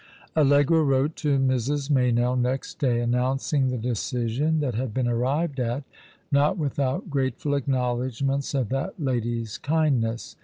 Allegra 0.35 0.81
wrote 0.81 1.15
to 1.17 1.37
Mrs. 1.37 1.91
Meynell 1.91 2.35
next 2.35 2.79
day, 2.79 3.01
announcing 3.01 3.67
the 3.69 3.77
decision 3.77 4.59
that 4.59 4.73
had 4.73 4.95
been 4.95 5.07
arrived 5.07 5.59
at, 5.59 5.83
not 6.31 6.57
without 6.57 7.11
grateful 7.11 7.53
acknowledgments 7.53 8.55
of 8.55 8.69
that 8.69 8.99
lady's 8.99 9.59
kindness. 9.59 10.35